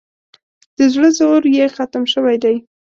[0.77, 2.55] د زړه زور یې ختم شوی دی.